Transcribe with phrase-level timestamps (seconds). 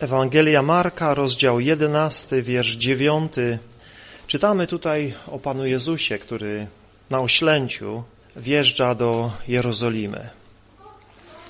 [0.00, 3.32] Ewangelia Marka, rozdział 11, wiersz 9.
[4.26, 6.66] Czytamy tutaj o Panu Jezusie, który
[7.10, 8.02] na oślęciu
[8.36, 10.28] wjeżdża do Jerozolimy.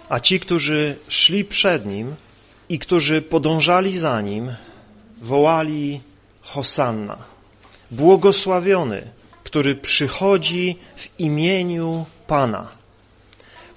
[0.08, 2.14] A ci, którzy szli przed Nim
[2.68, 4.54] i którzy podążali za Nim,
[5.22, 6.00] wołali
[6.40, 7.16] Hosanna.
[7.90, 9.02] Błogosławiony,
[9.44, 12.68] który przychodzi w imieniu Pana.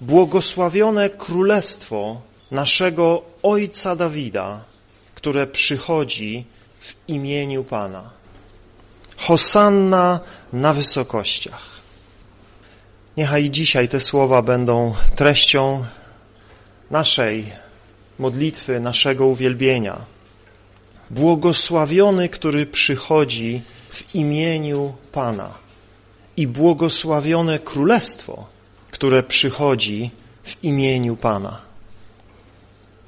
[0.01, 4.63] Błogosławione królestwo naszego Ojca Dawida,
[5.15, 6.46] które przychodzi
[6.79, 8.10] w imieniu Pana.
[9.18, 10.19] Hosanna
[10.54, 11.69] na wysokościach.
[13.18, 15.86] Niechaj dzisiaj te słowa będą treścią
[16.91, 17.46] naszej
[18.19, 19.97] modlitwy, naszego uwielbienia.
[21.10, 25.50] Błogosławiony, który przychodzi w imieniu Pana
[26.38, 28.46] i błogosławione królestwo,
[28.91, 30.11] które przychodzi
[30.43, 31.68] w imieniu Pana.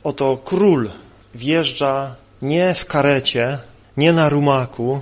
[0.03, 0.89] Oto król
[1.35, 3.57] wjeżdża nie w karecie,
[3.97, 5.01] nie na rumaku,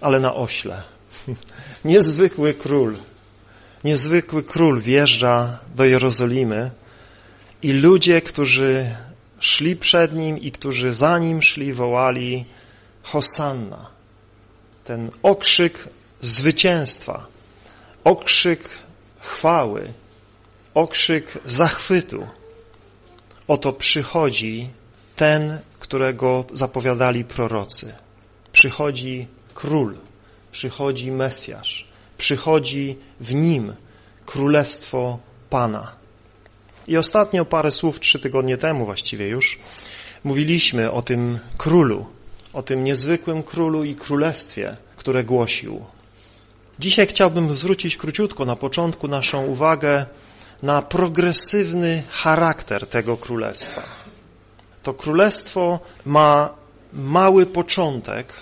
[0.00, 0.82] ale na ośle.
[1.84, 2.96] Niezwykły król,
[3.84, 6.70] niezwykły król wjeżdża do Jerozolimy
[7.62, 8.96] i ludzie, którzy
[9.40, 12.44] szli przed nim i którzy za nim szli, wołali
[13.02, 13.90] Hosanna.
[14.84, 15.88] Ten okrzyk
[16.20, 17.26] zwycięstwa,
[18.04, 18.68] okrzyk
[19.20, 19.92] chwały,
[20.74, 22.26] okrzyk zachwytu.
[23.52, 24.68] Oto przychodzi
[25.16, 27.94] ten, którego zapowiadali prorocy.
[28.52, 29.96] Przychodzi król,
[30.52, 31.86] przychodzi Mesjasz,
[32.18, 33.74] przychodzi w nim
[34.26, 35.18] królestwo
[35.50, 35.92] Pana.
[36.88, 39.58] I ostatnio parę słów, trzy tygodnie temu właściwie już,
[40.24, 42.06] mówiliśmy o tym królu,
[42.52, 45.84] o tym niezwykłym królu i królestwie, które głosił.
[46.78, 50.06] Dzisiaj chciałbym zwrócić króciutko na początku naszą uwagę
[50.62, 53.82] na progresywny charakter tego królestwa.
[54.82, 56.54] To królestwo ma
[56.92, 58.32] mały początek.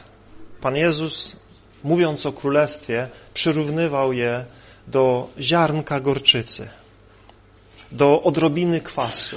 [0.61, 1.37] Pan Jezus,
[1.85, 4.45] mówiąc o królestwie, przyrównywał je
[4.87, 6.69] do ziarnka gorczycy,
[7.93, 9.37] do odrobiny kwasu.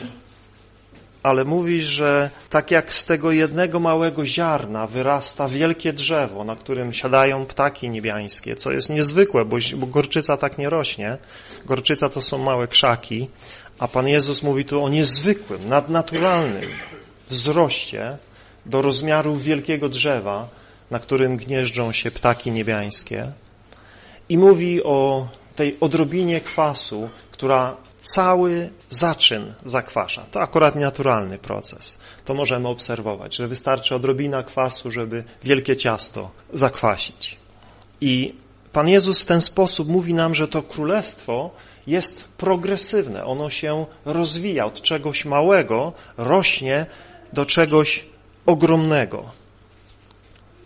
[1.24, 6.94] Ale mówi, że tak jak z tego jednego małego ziarna wyrasta wielkie drzewo, na którym
[6.94, 11.18] siadają ptaki niebiańskie, co jest niezwykłe, bo, bo gorczyca tak nie rośnie.
[11.66, 13.30] Gorczyca to są małe krzaki,
[13.80, 16.70] a Pan Jezus mówi tu o niezwykłym, nadnaturalnym
[17.30, 18.18] wzroście
[18.66, 20.48] do rozmiaru wielkiego drzewa,
[20.92, 23.32] na którym gnieżdżą się ptaki niebiańskie.
[24.30, 27.76] I mówi o tej odrobinie kwasu, która
[28.08, 30.26] cały zaczyn zakwasza.
[30.32, 31.98] To akurat naturalny proces.
[32.26, 37.38] To możemy obserwować, że wystarczy odrobina kwasu, żeby wielkie ciasto zakwasić.
[38.02, 38.34] I
[38.74, 41.50] Pan Jezus w ten sposób mówi nam, że to królestwo
[41.88, 43.26] jest progresywne.
[43.26, 46.86] Ono się rozwija od czegoś małego, rośnie
[47.34, 48.06] do czegoś
[48.46, 49.24] ogromnego.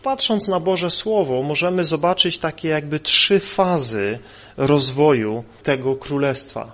[0.03, 4.19] Patrząc na Boże Słowo, możemy zobaczyć takie jakby trzy fazy
[4.57, 6.71] rozwoju tego królestwa.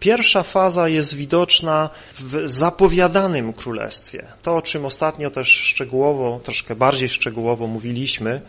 [0.00, 4.26] Pierwsza faza jest widoczna w zapowiadanym królestwie.
[4.42, 8.40] To, o czym ostatnio też szczegółowo, troszkę bardziej szczegółowo mówiliśmy,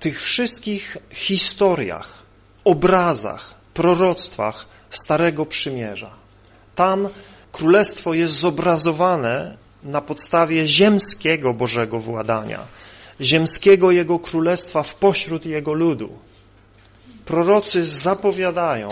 [0.00, 2.22] tych wszystkich historiach,
[2.64, 6.10] obrazach, proroctwach Starego Przymierza.
[6.74, 7.08] Tam
[7.52, 12.66] królestwo jest zobrazowane na podstawie ziemskiego Bożego władania,
[13.20, 16.18] ziemskiego Jego królestwa w pośród Jego ludu.
[17.24, 18.88] Prorocy zapowiadają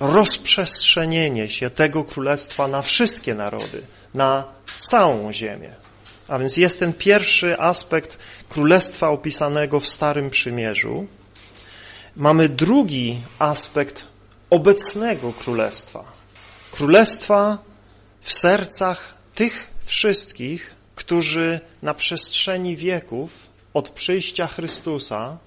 [0.00, 3.82] rozprzestrzenienie się tego królestwa na wszystkie narody,
[4.14, 4.44] na
[4.88, 5.74] całą ziemię.
[6.28, 11.06] A więc jest ten pierwszy aspekt królestwa opisanego w Starym Przymierzu.
[12.16, 14.04] Mamy drugi aspekt
[14.50, 16.04] obecnego królestwa.
[16.70, 17.58] Królestwa
[18.20, 23.30] w sercach tych wszystkich, którzy na przestrzeni wieków
[23.74, 25.38] od przyjścia Chrystusa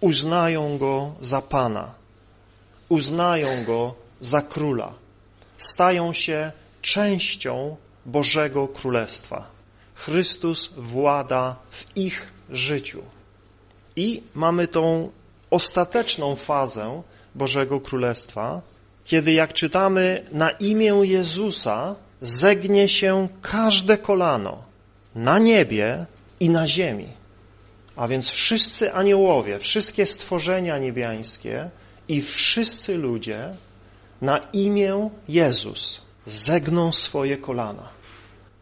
[0.00, 1.94] uznają Go za Pana,
[2.92, 4.92] uznają Go za Króla,
[5.58, 7.76] stają się częścią
[8.06, 9.50] Bożego Królestwa.
[9.94, 13.02] Chrystus włada w ich życiu.
[13.96, 15.10] I mamy tą
[15.50, 17.02] ostateczną fazę
[17.34, 18.60] Bożego Królestwa,
[19.04, 24.64] kiedy jak czytamy na imię Jezusa zegnie się każde kolano
[25.14, 26.06] na niebie
[26.40, 27.08] i na ziemi.
[27.96, 31.70] A więc wszyscy aniołowie, wszystkie stworzenia niebiańskie
[32.08, 33.54] i wszyscy ludzie
[34.22, 37.88] na imię Jezus zegną swoje kolana.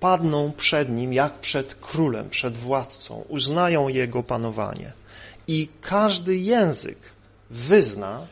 [0.01, 4.93] Padną przed Nim jak przed królem, przed władcą, uznają Jego panowanie.
[5.49, 6.99] I każdy język
[7.51, 8.27] wyzna,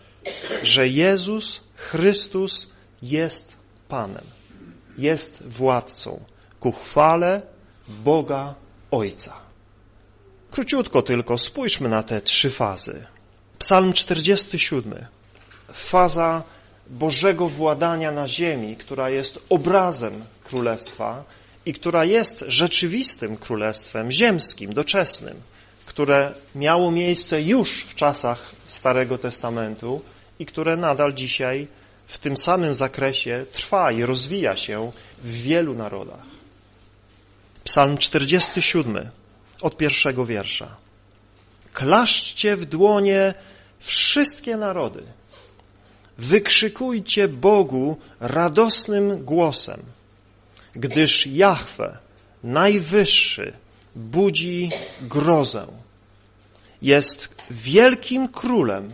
[0.62, 2.70] że Jezus Chrystus
[3.02, 3.52] jest
[3.88, 4.24] Panem,
[4.98, 6.20] jest władcą
[6.60, 7.42] ku chwale,
[7.88, 8.54] Boga
[8.90, 9.32] Ojca.
[10.50, 13.06] Króciutko tylko spójrzmy na te trzy fazy.
[13.58, 15.06] Psalm 47.
[15.72, 16.42] Faza
[16.86, 21.24] Bożego władania na ziemi, która jest obrazem królestwa
[21.66, 25.40] i która jest rzeczywistym królestwem ziemskim, doczesnym,
[25.86, 30.02] które miało miejsce już w czasach Starego Testamentu
[30.38, 31.66] i które nadal dzisiaj
[32.06, 36.26] w tym samym zakresie trwa i rozwija się w wielu narodach.
[37.64, 39.10] Psalm 47
[39.60, 40.87] od pierwszego wiersza.
[41.78, 43.34] Klaszczcie w dłonie
[43.78, 45.02] wszystkie narody.
[46.18, 49.82] Wykrzykujcie Bogu radosnym głosem,
[50.72, 51.98] gdyż Jahwe,
[52.44, 53.52] najwyższy,
[53.96, 54.70] budzi
[55.00, 55.66] grozę.
[56.82, 58.90] Jest wielkim królem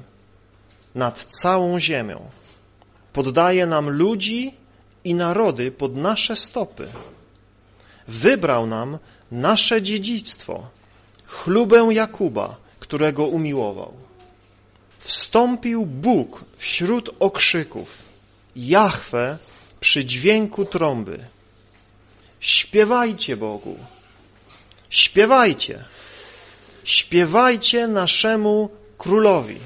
[0.94, 2.30] nad całą ziemią.
[3.12, 4.54] Poddaje nam ludzi
[5.04, 6.88] i narody pod nasze stopy.
[8.08, 8.98] Wybrał nam
[9.32, 10.66] nasze dziedzictwo,
[11.26, 13.92] chlubę Jakuba, którego umiłował.
[14.98, 17.88] Wstąpił Bóg wśród okrzyków,
[18.56, 19.38] Jahwe
[19.80, 21.18] przy dźwięku trąby.
[22.40, 23.78] Śpiewajcie Bogu,
[24.90, 25.84] śpiewajcie,
[26.84, 29.58] śpiewajcie naszemu królowi,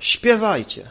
[0.00, 0.90] śpiewajcie.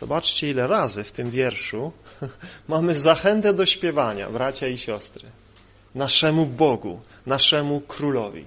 [0.00, 1.92] Zobaczcie, ile razy w tym wierszu
[2.68, 5.28] mamy zachętę do śpiewania, bracia i siostry.
[5.94, 8.44] Naszemu Bogu, naszemu królowi.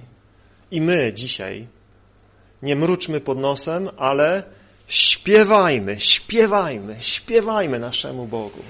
[0.71, 1.67] I my dzisiaj
[2.63, 4.43] nie mruczmy pod nosem, ale
[4.87, 8.61] śpiewajmy, śpiewajmy, śpiewajmy naszemu Bogu.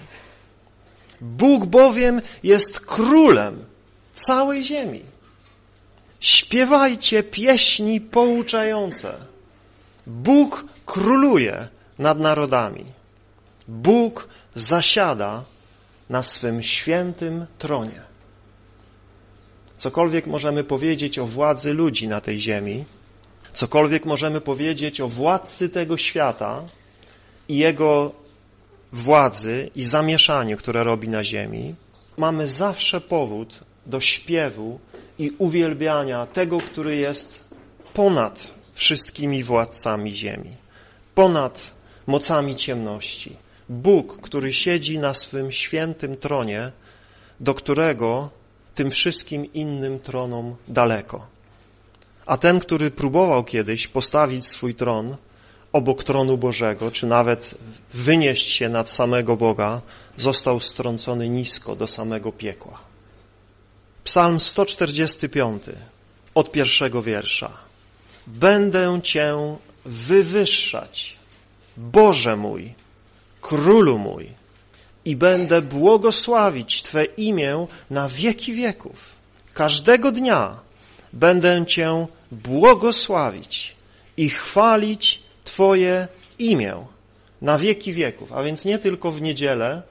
[1.21, 3.65] Bóg bowiem jest królem
[4.13, 5.01] całej ziemi.
[6.19, 9.13] Śpiewajcie pieśni pouczające.
[10.07, 11.68] Bóg króluje
[12.00, 12.86] nad narodami.
[13.68, 15.44] Bóg zasiada
[16.09, 18.01] na swym świętym tronie.
[19.77, 22.86] Cokolwiek możemy powiedzieć o władzy ludzi na tej ziemi,
[23.54, 26.63] cokolwiek możemy powiedzieć o władcy tego świata
[27.48, 28.12] i jego
[28.92, 31.75] władzy i zamieszaniu, które robi na ziemi,
[32.18, 34.80] mamy zawsze powód do śpiewu
[35.19, 37.50] i uwielbiania tego, który jest
[37.94, 40.51] ponad wszystkimi władcami ziemi,
[41.16, 41.72] ponad
[42.07, 43.36] mocami ciemności.
[43.69, 46.72] Bóg, który siedzi na swym świętym tronie,
[47.40, 48.30] do którego
[48.75, 51.28] tym wszystkim innym tronom daleko.
[52.30, 55.18] A ten, który próbował kiedyś postawić swój tron
[55.74, 57.56] obok tronu Bożego, czy nawet
[57.94, 59.81] wynieść się nad samego Boga,
[60.18, 62.80] został strącony nisko do samego piekła.
[64.04, 65.64] Psalm 145
[66.36, 67.52] od pierwszego wiersza.
[68.28, 69.36] Będę Cię
[69.86, 71.18] wywyższać,
[71.78, 72.74] Boże mój,
[73.42, 74.30] Królu mój,
[75.06, 79.06] i będę błogosławić Twe imię na wieki wieków.
[79.54, 80.60] Każdego dnia
[81.14, 83.76] będę Cię błogosławić
[84.18, 86.08] i chwalić Twoje
[86.40, 86.86] imię
[87.42, 88.34] na wieki wieków.
[88.34, 89.81] A więc nie tylko w niedzielę,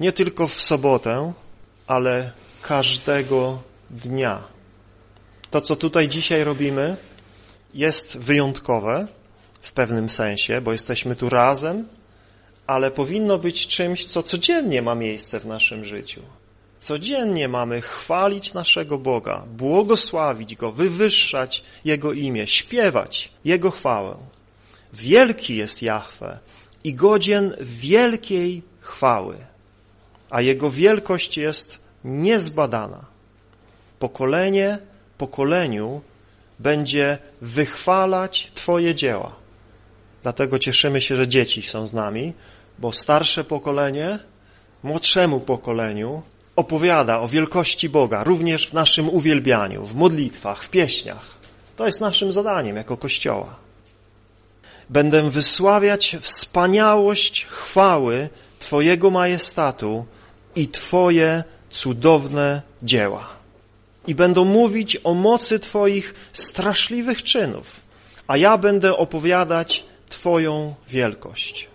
[0.00, 1.32] nie tylko w sobotę,
[1.86, 2.32] ale
[2.62, 4.42] każdego dnia.
[5.50, 6.96] To, co tutaj dzisiaj robimy,
[7.74, 9.06] jest wyjątkowe
[9.60, 11.88] w pewnym sensie, bo jesteśmy tu razem,
[12.66, 16.22] ale powinno być czymś, co codziennie ma miejsce w naszym życiu.
[16.80, 24.16] Codziennie mamy chwalić naszego Boga, błogosławić Go, wywyższać Jego imię, śpiewać Jego chwałę.
[24.92, 26.38] Wielki jest Jahwe
[26.84, 29.36] i godzien wielkiej chwały,
[30.30, 33.04] a Jego wielkość jest niezbadana.
[33.98, 34.78] Pokolenie
[35.18, 36.00] pokoleniu
[36.58, 39.36] będzie wychwalać Twoje dzieła.
[40.22, 42.32] Dlatego cieszymy się, że dzieci są z nami,
[42.78, 44.18] bo starsze pokolenie
[44.82, 46.22] młodszemu pokoleniu
[46.60, 51.26] opowiada o wielkości Boga, również w naszym uwielbianiu, w modlitwach, w pieśniach.
[51.76, 53.56] To jest naszym zadaniem jako Kościoła.
[54.90, 60.06] Będę wysławiać wspaniałość chwały Twojego majestatu
[60.56, 63.28] i Twoje cudowne dzieła.
[64.06, 67.80] I będą mówić o mocy Twoich straszliwych czynów,
[68.26, 71.68] a ja będę opowiadać Twoją wielkość.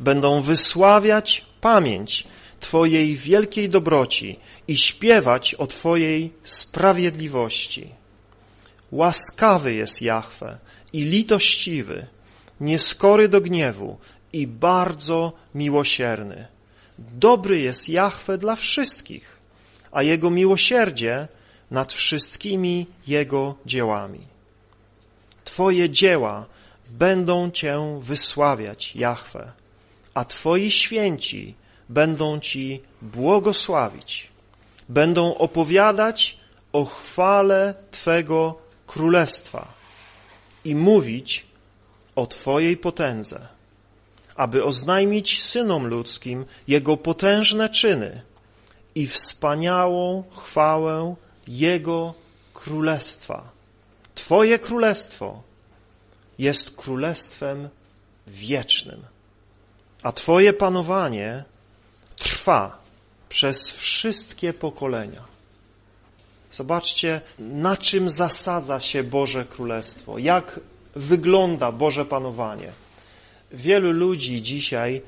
[0.00, 2.24] Będą wysławiać pamięć
[2.62, 4.38] Twojej wielkiej dobroci
[4.68, 7.88] i śpiewać o Twojej sprawiedliwości.
[8.92, 10.58] Łaskawy jest Jahwe
[10.92, 12.06] i litościwy,
[12.60, 13.98] nieskory do gniewu
[14.32, 16.46] i bardzo miłosierny.
[16.98, 19.36] Dobry jest Jahwe dla wszystkich,
[19.92, 21.28] a Jego miłosierdzie
[21.70, 24.20] nad wszystkimi Jego dziełami.
[25.44, 26.46] Twoje dzieła
[26.90, 29.52] będą Cię wysławiać, Jahwe,
[30.14, 31.54] a Twoi święci
[31.92, 34.28] będą Ci błogosławić.
[34.88, 36.36] Będą opowiadać
[36.72, 39.72] o chwale Twego królestwa
[40.64, 41.46] i mówić
[42.16, 43.48] o Twojej potędze,
[44.36, 48.22] aby oznajmić synom ludzkim Jego potężne czyny
[48.94, 51.14] i wspaniałą chwałę
[51.48, 52.14] Jego
[52.54, 53.50] królestwa.
[54.14, 55.42] Twoje królestwo
[56.38, 57.68] jest królestwem
[58.26, 59.02] wiecznym,
[60.02, 61.44] a Twoje panowanie
[62.22, 62.78] trwa
[63.28, 65.22] przez wszystkie pokolenia.
[66.52, 70.60] Zobaczcie, na czym zasadza się Boże Królestwo, jak
[70.96, 72.72] wygląda Boże Panowanie.
[73.52, 75.02] Wielu ludzi dzisiaj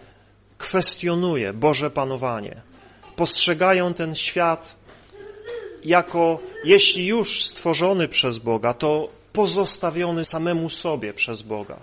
[0.59, 2.63] kwestionuje Boże Panowanie.
[3.17, 4.75] Postrzegają ten świat
[5.85, 11.77] jako, jeśli już stworzony przez Boga, to pozostawiony samemu sobie przez Boga.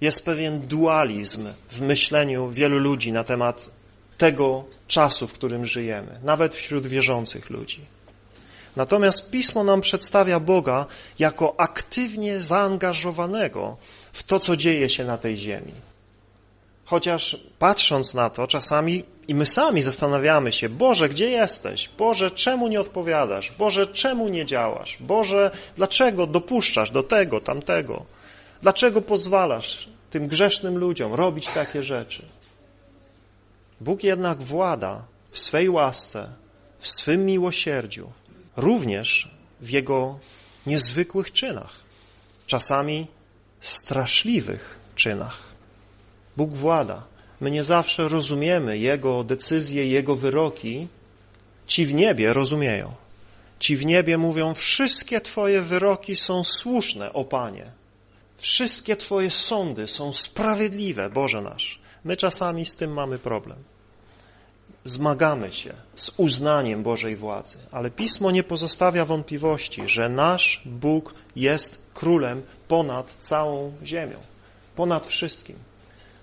[0.00, 3.70] Jest pewien dualizm w myśleniu wielu ludzi na temat
[4.18, 7.80] tego czasu, w którym żyjemy, nawet wśród wierzących ludzi.
[8.76, 10.86] Natomiast Pismo nam przedstawia Boga
[11.18, 13.76] jako aktywnie zaangażowanego
[14.12, 15.72] w to, co dzieje się na tej ziemi.
[16.84, 21.90] Chociaż patrząc na to, czasami i my sami zastanawiamy się, Boże, gdzie jesteś?
[21.98, 23.52] Boże, czemu nie odpowiadasz?
[23.58, 24.96] Boże, czemu nie działasz?
[25.00, 28.04] Boże, dlaczego dopuszczasz do tego, tamtego?
[28.62, 32.22] Dlaczego pozwalasz tym grzesznym ludziom robić takie rzeczy?
[33.82, 36.28] Bóg jednak włada w swej łasce,
[36.78, 38.12] w swym miłosierdziu,
[38.56, 40.18] również w Jego
[40.66, 41.80] niezwykłych czynach,
[42.46, 43.06] czasami
[43.60, 45.38] straszliwych czynach.
[46.36, 47.04] Bóg włada.
[47.40, 50.88] My nie zawsze rozumiemy Jego decyzje, Jego wyroki.
[51.66, 52.94] Ci w niebie rozumieją.
[53.58, 57.70] Ci w niebie mówią, wszystkie Twoje wyroki są słuszne, o Panie.
[58.38, 61.80] Wszystkie Twoje sądy są sprawiedliwe, Boże nasz.
[62.04, 63.71] My czasami z tym mamy problem
[64.84, 71.78] zmagamy się z uznaniem Bożej władzy, ale Pismo nie pozostawia wątpliwości, że nasz Bóg jest
[71.94, 74.16] królem ponad całą ziemią,
[74.76, 75.56] ponad wszystkim.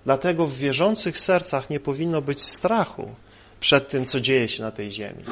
[0.05, 3.09] Dlatego w wierzących sercach nie powinno być strachu
[3.59, 5.23] przed tym, co dzieje się na tej ziemi.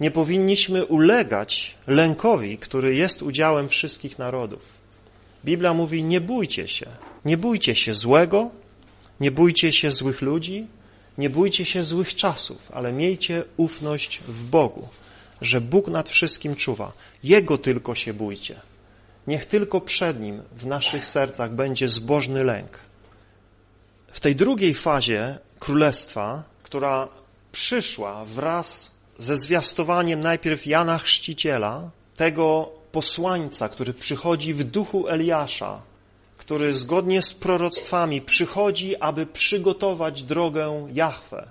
[0.00, 4.62] Nie powinniśmy ulegać lękowi, który jest udziałem wszystkich narodów.
[5.44, 6.86] Biblia mówi, nie bójcie się.
[7.24, 8.50] Nie bójcie się złego,
[9.20, 10.66] nie bójcie się złych ludzi,
[11.18, 14.88] nie bójcie się złych czasów, ale miejcie ufność w Bogu,
[15.40, 16.92] że Bóg nad wszystkim czuwa.
[17.24, 18.60] Jego tylko się bójcie.
[19.26, 22.78] Niech tylko przed Nim w naszych sercach będzie zbożny lęk.
[24.12, 27.08] W tej drugiej fazie Królestwa, która
[27.52, 35.82] przyszła wraz ze zwiastowaniem najpierw Jana Chrzciciela, tego posłańca, który przychodzi w duchu Eliasza,
[36.44, 41.48] który zgodnie z proroctwami przychodzi, aby przygotować drogę Jahwe.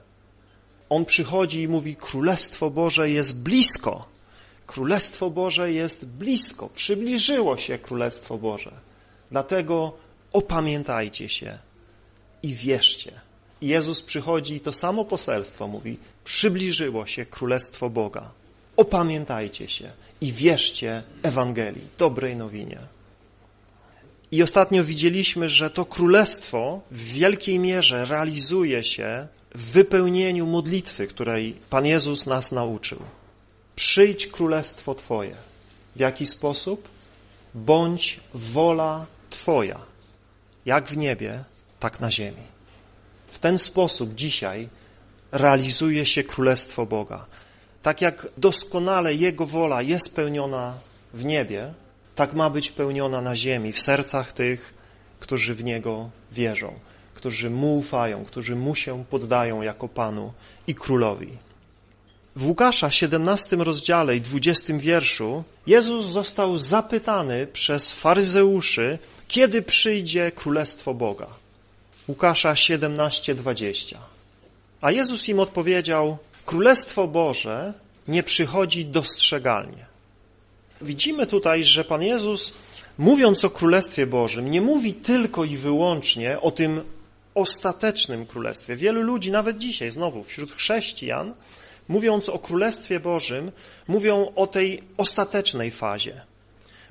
[0.90, 4.06] On przychodzi i mówi, Królestwo Boże jest blisko.
[4.68, 6.70] Królestwo Boże jest blisko.
[6.70, 8.72] Przybliżyło się Królestwo Boże.
[9.32, 9.94] Dlatego
[10.34, 11.58] opamiętajcie się
[12.44, 13.12] i wierzcie.
[13.62, 18.32] Jezus przychodzi i to samo poselstwo mówi, przybliżyło się Królestwo Boga.
[18.78, 22.93] Opamiętajcie się i wierzcie Ewangelii, dobrej nowinie.
[24.34, 31.56] I ostatnio widzieliśmy, że to królestwo w wielkiej mierze realizuje się w wypełnieniu modlitwy, której
[31.70, 33.00] Pan Jezus nas nauczył.
[33.76, 35.36] Przyjdź królestwo Twoje.
[35.96, 36.90] W jaki sposób?
[37.54, 39.80] Bądź wola Twoja,
[40.66, 41.44] jak w niebie,
[41.80, 42.44] tak na ziemi.
[43.32, 44.70] W ten sposób dzisiaj
[45.32, 47.26] realizuje się królestwo Boga.
[47.82, 50.74] Tak jak doskonale Jego wola jest pełniona
[51.14, 51.74] w niebie,
[52.16, 54.74] tak ma być pełniona na ziemi, w sercach tych,
[55.20, 56.74] którzy w Niego wierzą,
[57.16, 60.34] którzy Mu ufają, którzy Mu się poddają jako Panu
[60.68, 61.38] i Królowi.
[62.36, 70.94] W Łukasza 17 rozdziale i 20 wierszu Jezus został zapytany przez faryzeuszy, kiedy przyjdzie Królestwo
[70.94, 71.28] Boga.
[72.08, 73.96] Łukasza 17:20.
[74.82, 77.74] A Jezus im odpowiedział: Królestwo Boże
[78.08, 79.93] nie przychodzi dostrzegalnie
[80.84, 82.54] widzimy tutaj, że Pan Jezus,
[82.98, 86.82] mówiąc o Królestwie Bożym, nie mówi tylko i wyłącznie o tym
[87.36, 88.76] ostatecznym Królestwie.
[88.76, 91.34] Wielu ludzi, nawet dzisiaj, znowu wśród chrześcijan,
[91.88, 93.52] mówiąc o Królestwie Bożym,
[93.88, 96.22] mówią o tej ostatecznej fazie.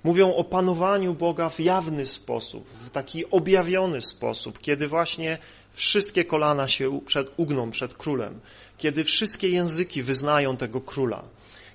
[0.04, 5.38] Mówią o panowaniu Boga w jawny sposób, w taki objawiony sposób, kiedy właśnie
[5.72, 8.40] wszystkie kolana się przed, ugną przed królem,
[8.78, 11.22] kiedy wszystkie języki wyznają tego króla,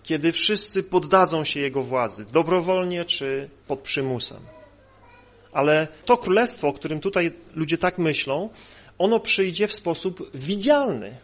[0.08, 4.40] kiedy wszyscy poddadzą się Jego władzy, dobrowolnie czy pod przymusem.
[5.52, 8.50] Ale to królestwo, o którym tutaj ludzie tak myślą,
[8.98, 11.16] ono przyjdzie w sposób widzialny.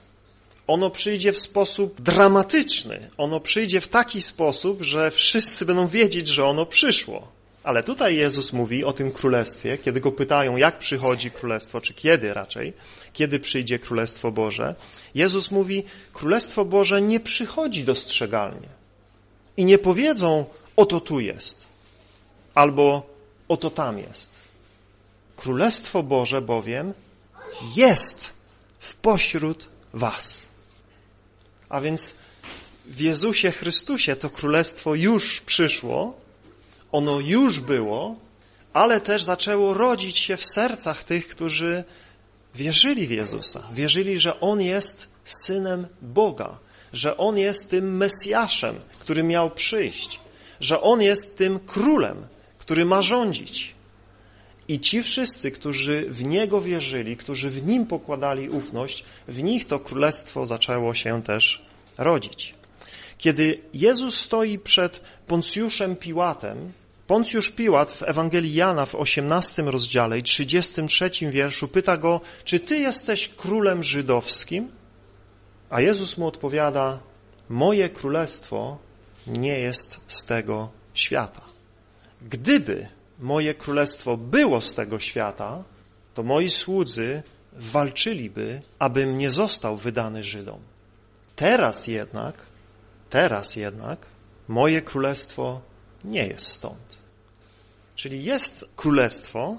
[0.68, 3.10] ono przyjdzie w sposób dramatyczny.
[3.18, 7.28] Ono przyjdzie w taki sposób, że wszyscy będą wiedzieć, że ono przyszło.
[7.63, 12.34] Ale tutaj Jezus mówi o tym królestwie, kiedy go pytają, jak przychodzi królestwo, czy kiedy
[12.34, 12.74] raczej,
[13.13, 14.75] kiedy przyjdzie królestwo Boże.
[15.15, 18.67] Jezus mówi, królestwo Boże nie przychodzi dostrzegalnie.
[19.58, 21.65] I nie powiedzą, oto tu jest,
[22.55, 23.10] albo
[23.48, 24.34] oto tam jest.
[25.36, 26.93] Królestwo Boże bowiem
[27.75, 28.29] jest
[28.79, 30.46] w pośród was.
[31.70, 32.13] A więc
[32.86, 36.23] w Jezusie Chrystusie to królestwo już przyszło,
[36.93, 38.15] ono już było,
[38.73, 41.83] ale też zaczęło rodzić się w sercach tych, którzy
[42.55, 43.63] wierzyli w Jezusa.
[43.73, 46.57] Wierzyli, że On jest Synem Boga,
[46.93, 50.19] że On jest tym Mesjaszem, który miał przyjść,
[50.59, 53.75] że On jest tym królem, który ma rządzić.
[54.67, 59.79] I ci wszyscy, którzy w Niego wierzyli, którzy w Nim pokładali ufność, w nich to
[59.79, 61.65] królestwo zaczęło się też
[61.97, 62.55] rodzić.
[63.17, 66.71] Kiedy Jezus stoi przed Poncjuszem Piłatem,
[67.07, 72.77] Poncjusz Piłat w Ewangelii Jana w 18 rozdziale i 33 wierszu pyta go, czy ty
[72.77, 74.72] jesteś królem żydowskim?
[75.69, 77.00] A Jezus mu odpowiada,
[77.50, 78.77] moje królestwo
[79.27, 81.41] nie jest z tego świata.
[82.22, 82.88] Gdyby
[83.19, 85.63] moje królestwo było z tego świata,
[86.13, 90.60] to moi słudzy walczyliby, abym nie został wydany Żydom.
[91.36, 92.36] Teraz jednak,
[93.10, 94.05] teraz jednak
[94.48, 95.62] moje królestwo
[96.03, 96.93] nie jest stąd.
[97.95, 99.57] Czyli jest królestwo,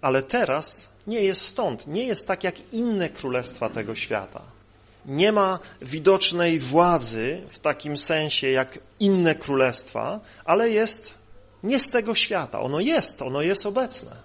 [0.00, 1.86] ale teraz nie jest stąd.
[1.86, 4.42] Nie jest tak jak inne królestwa tego świata.
[5.06, 11.14] Nie ma widocznej władzy w takim sensie jak inne królestwa, ale jest
[11.62, 12.60] nie z tego świata.
[12.60, 14.16] Ono jest, ono jest obecne,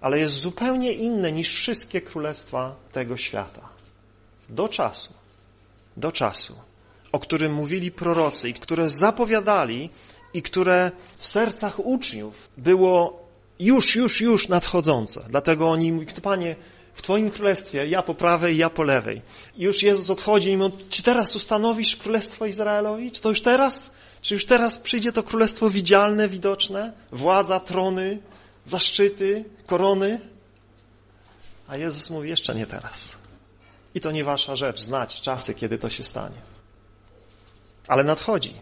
[0.00, 3.68] ale jest zupełnie inne niż wszystkie królestwa tego świata.
[4.48, 5.12] Do czasu,
[5.96, 6.54] do czasu,
[7.12, 9.90] o którym mówili prorocy i które zapowiadali
[10.34, 13.26] i które w sercach uczniów było
[13.60, 15.24] już, już, już nadchodzące.
[15.28, 16.56] Dlatego oni mówią, Panie,
[16.94, 19.22] w Twoim królestwie, ja po prawej, ja po lewej.
[19.56, 23.12] I już Jezus odchodzi i mówi, czy teraz ustanowisz królestwo Izraelowi?
[23.12, 23.90] Czy to już teraz?
[24.22, 26.92] Czy już teraz przyjdzie to królestwo widzialne, widoczne?
[27.12, 28.18] Władza, trony,
[28.64, 30.20] zaszczyty, korony?
[31.68, 33.16] A Jezus mówi, jeszcze nie teraz.
[33.94, 36.36] I to nie wasza rzecz, znać czasy, kiedy to się stanie.
[37.88, 38.54] Ale nadchodzi.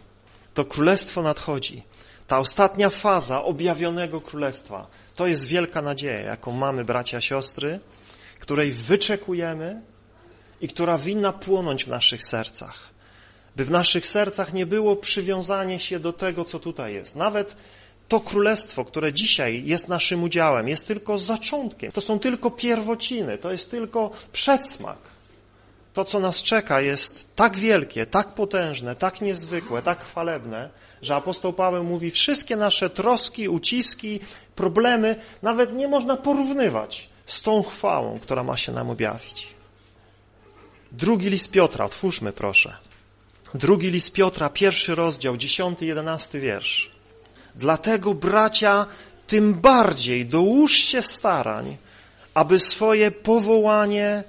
[0.55, 1.83] To królestwo nadchodzi.
[2.27, 7.79] Ta ostatnia faza objawionego królestwa, to jest wielka nadzieja, jaką mamy, bracia, siostry,
[8.39, 9.81] której wyczekujemy
[10.61, 12.89] i która winna płonąć w naszych sercach.
[13.55, 17.15] By w naszych sercach nie było przywiązanie się do tego, co tutaj jest.
[17.15, 17.55] Nawet
[18.07, 21.91] to królestwo, które dzisiaj jest naszym udziałem, jest tylko zaczątkiem.
[21.91, 25.14] To są tylko pierwociny, to jest tylko przedsmak.
[25.95, 30.69] To, co nas czeka, jest tak wielkie, tak potężne, tak niezwykłe, tak chwalebne,
[31.01, 34.19] że apostoł Paweł mówi, wszystkie nasze troski, uciski,
[34.55, 39.47] problemy nawet nie można porównywać z tą chwałą, która ma się nam objawić.
[40.91, 42.77] Drugi list Piotra, otwórzmy proszę.
[43.53, 46.91] Drugi list Piotra, pierwszy rozdział, dziesiąty, jedenasty wiersz.
[47.55, 48.85] Dlatego, bracia,
[49.27, 51.77] tym bardziej dołóżcie starań,
[52.33, 54.23] aby swoje powołanie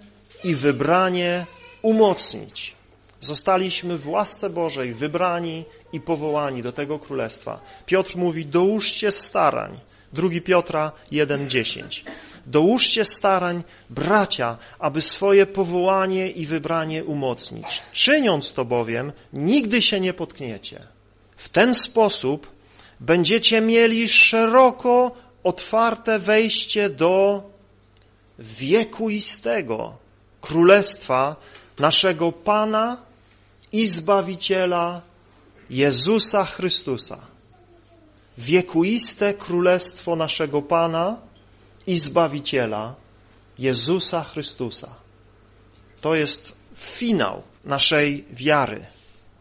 [0.45, 1.47] i wybranie
[1.87, 2.75] umocnić.
[3.21, 7.61] Zostaliśmy w łasce Bożej wybrani i powołani do tego królestwa.
[7.87, 9.81] Piotr mówi, dołóżcie starań.
[10.13, 12.03] Drugi Piotra 1,10.
[12.47, 17.83] Dołóżcie starań, bracia, aby swoje powołanie i wybranie umocnić.
[17.93, 20.87] Czyniąc to bowiem, nigdy się nie potkniecie.
[21.37, 22.51] W ten sposób
[23.01, 27.43] będziecie mieli szeroko otwarte wejście do
[28.39, 30.07] wiekuistego
[30.41, 31.37] królestwa
[31.79, 32.97] naszego Pana
[33.73, 35.01] i Zbawiciela
[35.71, 37.19] Jezusa Chrystusa.
[38.39, 41.17] Wiekuiste królestwo naszego Pana
[41.87, 42.95] i Zbawiciela
[43.59, 44.95] Jezusa Chrystusa.
[46.01, 48.87] To jest finał naszej wiary.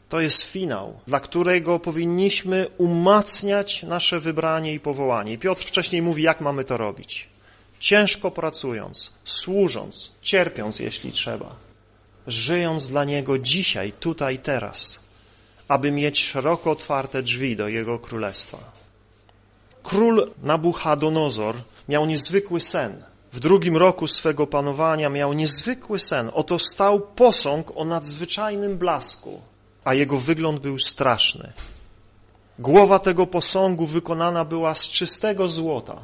[0.09, 5.37] To jest finał, dla którego powinniśmy umacniać nasze wybranie i powołanie.
[5.37, 7.27] Piotr wcześniej mówi, jak mamy to robić.
[7.79, 11.55] Ciężko pracując, służąc, cierpiąc, jeśli trzeba,
[12.27, 14.99] żyjąc dla Niego dzisiaj, tutaj, teraz,
[15.67, 18.57] aby mieć szeroko otwarte drzwi do Jego Królestwa.
[19.83, 21.55] Król Nabuchadonozor
[21.89, 23.03] miał niezwykły sen.
[23.33, 26.31] W drugim roku swego panowania miał niezwykły sen.
[26.33, 29.41] Oto stał posąg o nadzwyczajnym blasku,
[29.83, 31.53] a jego wygląd był straszny.
[32.59, 36.03] Głowa tego posągu wykonana była z czystego złota,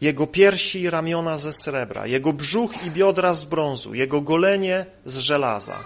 [0.00, 5.18] jego piersi i ramiona ze srebra, jego brzuch i biodra z brązu, jego golenie z
[5.18, 5.84] żelaza.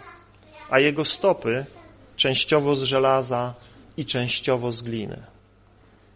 [0.71, 1.65] a jego stopy
[2.17, 3.55] częściowo z żelaza
[3.97, 5.23] i częściowo z gliny.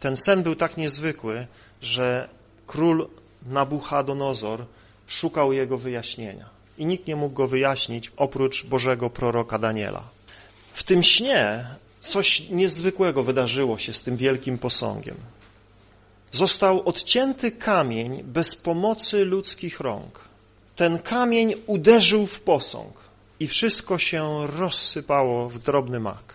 [0.00, 1.46] Ten sen był tak niezwykły,
[1.82, 2.28] że
[2.66, 3.08] król
[3.46, 4.64] Nabuchadonozor
[5.06, 10.02] szukał jego wyjaśnienia i nikt nie mógł go wyjaśnić oprócz Bożego proroka Daniela.
[10.72, 11.64] W tym śnie
[12.00, 15.16] coś niezwykłego wydarzyło się z tym wielkim posągiem.
[16.36, 20.20] Został odcięty kamień bez pomocy ludzkich rąk.
[20.76, 23.00] Ten kamień uderzył w posąg
[23.40, 26.34] i wszystko się rozsypało w drobny mak.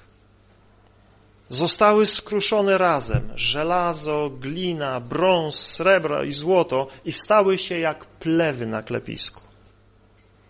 [1.49, 8.83] Zostały skruszone razem żelazo, glina, brąz, srebro i złoto i stały się jak plewy na
[8.83, 9.41] klepisku.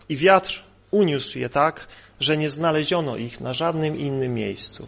[0.08, 1.86] I wiatr uniósł je tak,
[2.20, 4.86] że nie znaleziono ich na żadnym innym miejscu.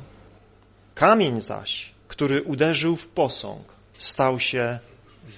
[0.95, 4.79] Kamień zaś, który uderzył w posąg, stał się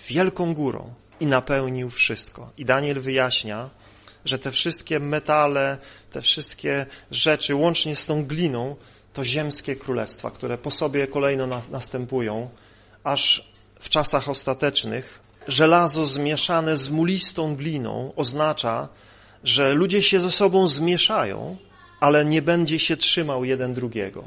[0.09, 2.51] wielką górą i napełnił wszystko.
[2.59, 3.71] I Daniel wyjaśnia,
[4.25, 5.79] że te wszystkie metale,
[6.11, 8.77] te wszystkie rzeczy, łącznie z tą gliną,
[9.13, 12.51] to ziemskie królestwa, które po sobie kolejno na, następują,
[13.05, 18.89] aż w czasach ostatecznych żelazo zmieszane z mulistą gliną oznacza,
[19.45, 21.57] że ludzie się ze sobą zmieszają,
[22.01, 24.25] ale nie będzie się trzymał jeden drugiego.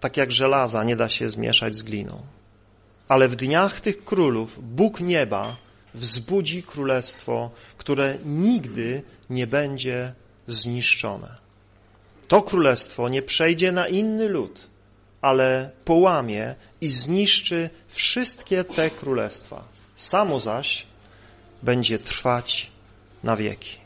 [0.00, 2.22] Tak jak żelaza nie da się zmieszać z gliną.
[3.08, 5.56] Ale w dniach tych królów Bóg nieba
[5.94, 10.12] wzbudzi królestwo, które nigdy nie będzie
[10.46, 11.28] zniszczone.
[12.28, 14.60] To królestwo nie przejdzie na inny lud,
[15.20, 19.64] ale połamie i zniszczy wszystkie te królestwa.
[19.96, 20.86] Samo zaś
[21.62, 22.70] będzie trwać
[23.24, 23.76] na wieki.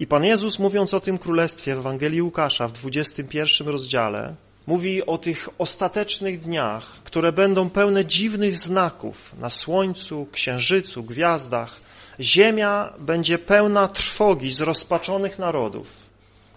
[0.00, 4.34] I Pan Jezus, mówiąc o tym królestwie w Ewangelii Łukasza w 21 rozdziale,
[4.68, 11.80] mówi o tych ostatecznych dniach, które będą pełne dziwnych znaków na słońcu, księżycu, gwiazdach.
[12.20, 15.86] Ziemia będzie pełna trwogi zrozpaczonych narodów.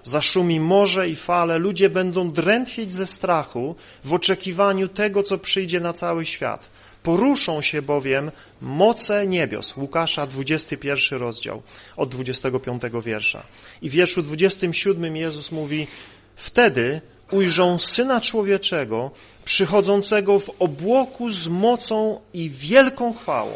[0.04, 5.93] Zaszumi morze i fale, ludzie będą drętwieć ze strachu w oczekiwaniu tego, co przyjdzie na
[5.93, 6.69] cały świat.
[7.04, 9.78] Poruszą się bowiem moce niebios.
[9.78, 11.62] Łukasza 21 rozdział
[11.97, 13.43] od 25 wiersza.
[13.82, 15.88] I w wierszu 27 Jezus mówi,
[16.36, 19.12] wtedy ujrzą Syna Człowieczego
[19.46, 23.54] przychodzącego w obłoku z mocą i wielką chwałą.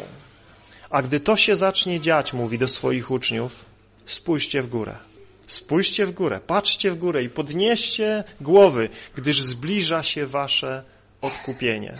[0.90, 3.64] A gdy to się zacznie dziać, mówi do swoich uczniów,
[4.06, 4.94] spójrzcie w górę.
[5.46, 10.82] Spójrzcie w górę, patrzcie w górę i podnieście głowy, gdyż zbliża się wasze
[11.20, 11.94] odkupienie.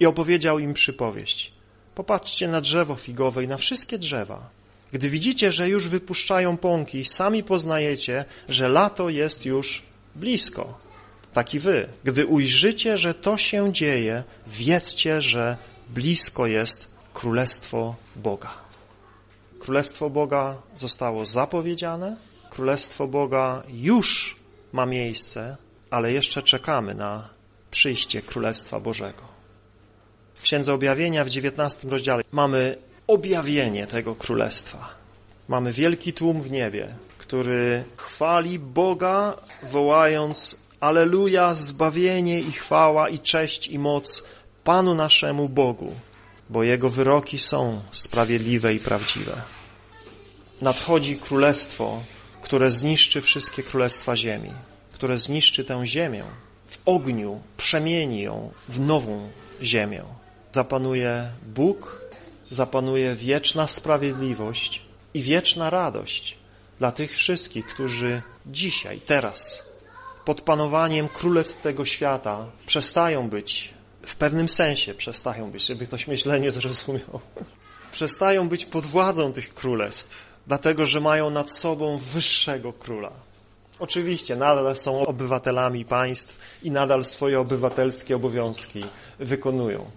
[0.00, 1.52] I opowiedział im przypowieść.
[1.94, 4.50] Popatrzcie na drzewo figowe i na wszystkie drzewa.
[4.92, 9.82] Gdy widzicie, że już wypuszczają pąki, sami poznajecie, że lato jest już
[10.14, 10.78] blisko.
[11.32, 11.88] Tak i wy.
[12.04, 15.56] Gdy ujrzycie, że to się dzieje, wiedzcie, że
[15.88, 18.54] blisko jest Królestwo Boga.
[19.58, 22.16] Królestwo Boga zostało zapowiedziane,
[22.50, 24.36] Królestwo Boga już
[24.72, 25.56] ma miejsce,
[25.90, 27.28] ale jeszcze czekamy na
[27.70, 29.22] przyjście Królestwa Bożego.
[30.34, 34.94] W Księdze Objawienia w XIX rozdziale mamy objawienie tego Królestwa.
[35.48, 36.94] Mamy wielki tłum w niebie,
[37.32, 44.22] który chwali Boga, wołając Aleluja, zbawienie i chwała i cześć i moc
[44.64, 45.92] Panu naszemu Bogu,
[46.50, 49.42] bo Jego wyroki są sprawiedliwe i prawdziwe.
[50.62, 52.02] Nadchodzi królestwo,
[52.42, 54.52] które zniszczy wszystkie królestwa ziemi,
[54.92, 56.24] które zniszczy tę ziemię
[56.66, 59.28] w ogniu, przemieni ją w nową
[59.62, 60.02] ziemię.
[60.52, 62.00] Zapanuje Bóg,
[62.50, 64.82] zapanuje wieczna sprawiedliwość
[65.14, 66.41] i wieczna radość
[66.82, 69.62] dla tych wszystkich, którzy dzisiaj, teraz,
[70.24, 73.74] pod panowaniem królestw tego świata przestają być,
[74.06, 77.20] w pewnym sensie przestają być, żeby ktoś myślenie zrozumiał,
[77.92, 83.12] przestają być pod władzą tych królestw, dlatego że mają nad sobą wyższego króla.
[83.78, 88.84] Oczywiście nadal są obywatelami państw i nadal swoje obywatelskie obowiązki
[89.18, 89.90] wykonują,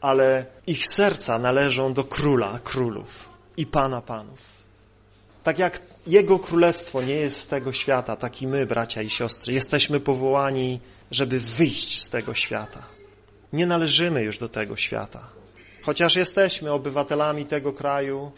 [0.00, 4.38] ale ich serca należą do króla królów i pana panów.
[5.44, 9.52] Tak jak jego królestwo nie jest z tego świata, tak i my, bracia i siostry,
[9.52, 12.82] jesteśmy powołani, żeby wyjść z tego świata.
[13.52, 15.28] Nie należymy już do tego świata.
[15.82, 18.32] Chociaż jesteśmy obywatelami tego kraju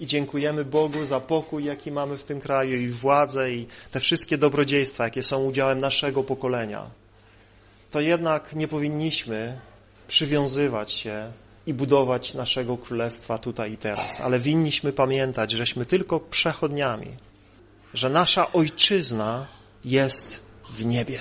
[0.00, 4.38] i dziękujemy Bogu za pokój, jaki mamy w tym kraju i władzę i te wszystkie
[4.38, 6.90] dobrodziejstwa, jakie są udziałem naszego pokolenia,
[7.90, 9.58] to jednak nie powinniśmy
[10.08, 11.32] przywiązywać się
[11.66, 14.20] i budować naszego królestwa tutaj i teraz.
[14.20, 17.08] Ale winniśmy pamiętać, żeśmy tylko przechodniami,
[17.94, 19.46] że nasza ojczyzna
[19.84, 21.20] jest w niebie,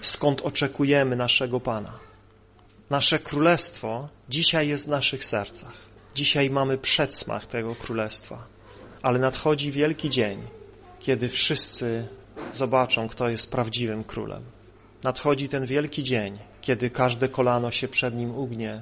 [0.00, 1.92] skąd oczekujemy naszego Pana.
[2.90, 5.72] Nasze królestwo dzisiaj jest w naszych sercach.
[6.14, 8.46] Dzisiaj mamy przedsmach tego królestwa,
[9.02, 10.42] ale nadchodzi wielki dzień,
[11.00, 12.06] kiedy wszyscy
[12.52, 14.42] zobaczą, kto jest prawdziwym królem.
[15.02, 18.80] Nadchodzi ten wielki dzień, kiedy każde kolano się przed nim ugnie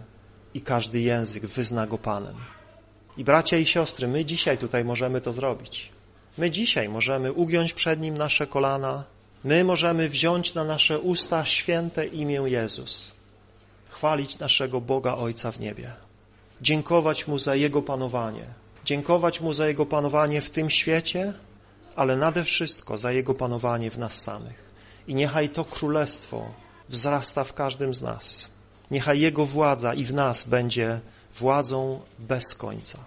[0.54, 2.34] i każdy język wyzna go Panem.
[3.16, 5.90] I bracia i siostry, my dzisiaj tutaj możemy to zrobić.
[6.38, 9.04] My dzisiaj możemy ugiąć przed nim nasze kolana,
[9.44, 13.12] my możemy wziąć na nasze usta święte imię Jezus,
[13.88, 15.92] chwalić naszego Boga Ojca w niebie,
[16.62, 18.44] dziękować Mu za Jego panowanie,
[18.84, 21.32] dziękować Mu za Jego panowanie w tym świecie,
[21.96, 24.64] ale nade wszystko za Jego panowanie w nas samych.
[25.06, 26.46] I niechaj to królestwo
[26.88, 28.53] wzrasta w każdym z nas.
[28.90, 31.00] Niechaj Jego władza i w nas będzie
[31.34, 32.98] władzą bez końca.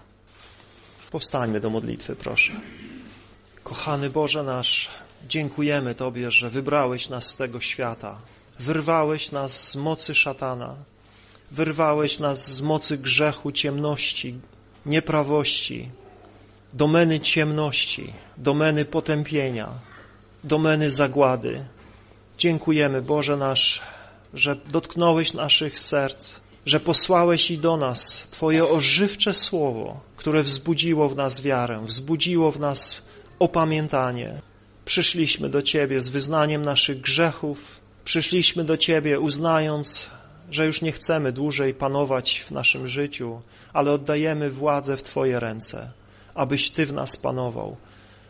[1.11, 2.53] Powstańmy do modlitwy, proszę.
[3.63, 4.89] Kochany Boże nasz,
[5.27, 8.17] dziękujemy Tobie, że wybrałeś nas z tego świata.
[8.59, 10.75] Wyrwałeś nas z mocy szatana.
[11.51, 14.39] Wyrwałeś nas z mocy grzechu, ciemności,
[14.85, 15.89] nieprawości,
[16.73, 19.69] domeny ciemności, domeny potępienia,
[20.43, 21.65] domeny zagłady.
[22.37, 23.81] Dziękujemy, Boże nasz,
[24.33, 31.15] że dotknąłeś naszych serc, że posłałeś i do nas Twoje ożywcze słowo, które wzbudziło w
[31.15, 33.01] nas wiarę, wzbudziło w nas
[33.39, 34.41] opamiętanie.
[34.85, 40.07] Przyszliśmy do Ciebie z wyznaniem naszych grzechów, przyszliśmy do Ciebie uznając,
[40.51, 43.41] że już nie chcemy dłużej panować w naszym życiu,
[43.73, 45.91] ale oddajemy władzę w Twoje ręce,
[46.35, 47.77] abyś Ty w nas panował,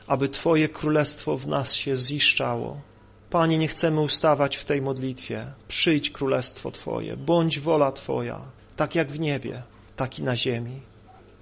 [0.08, 2.82] aby Twoje królestwo w nas się ziszczało.
[3.30, 5.46] Panie, nie chcemy ustawać w tej modlitwie.
[5.68, 8.42] Przyjdź królestwo Twoje, bądź wola Twoja,
[8.76, 9.62] tak jak w niebie,
[9.96, 10.80] tak i na ziemi.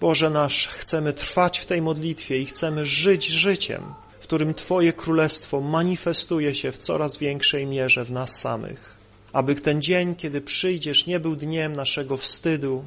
[0.02, 3.84] Boże nasz, chcemy trwać w tej modlitwie i chcemy żyć życiem,
[4.20, 8.96] w którym Twoje królestwo manifestuje się w coraz większej mierze w nas samych.
[9.34, 12.86] Aby ten dzień, kiedy przyjdziesz, nie był dniem naszego wstydu,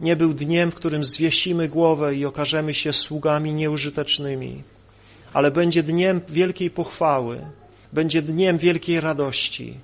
[0.00, 4.62] nie był dniem, w którym zwiesimy głowę i okażemy się sługami nieużytecznymi,
[5.32, 7.40] ale będzie dniem wielkiej pochwały,
[7.92, 9.74] będzie dniem wielkiej radości,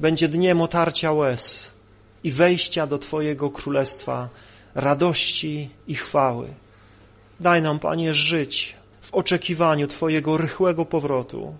[0.00, 1.70] będzie dniem otarcia łez
[2.24, 4.28] i wejścia do Twojego królestwa
[4.74, 6.46] radości i chwały.
[7.40, 11.54] Daj nam, Panie, żyć w oczekiwaniu Twojego rychłego powrotu.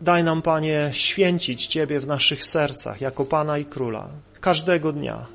[0.00, 4.08] Daj nam, Panie, święcić Ciebie w naszych sercach jako Pana i Króla
[4.40, 5.26] każdego dnia.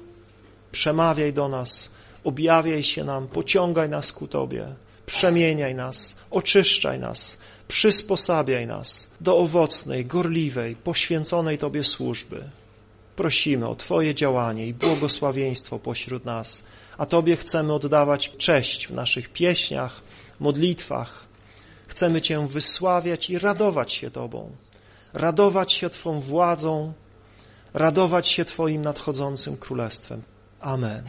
[0.71, 1.91] Przemawiaj do nas,
[2.23, 4.65] objawiaj się nam, pociągaj nas ku Tobie,
[5.05, 12.43] przemieniaj nas, oczyszczaj nas, przysposabiaj nas do owocnej, gorliwej, poświęconej Tobie służby.
[13.15, 16.63] Prosimy o Twoje działanie i błogosławieństwo pośród nas,
[16.97, 20.01] a Tobie chcemy oddawać cześć w naszych pieśniach,
[20.39, 21.25] modlitwach.
[21.87, 24.51] Chcemy Cię wysławiać i radować się Tobą,
[25.13, 26.93] radować się Twą władzą,
[27.73, 30.21] radować się Twoim nadchodzącym królestwem.
[30.59, 31.03] Amen.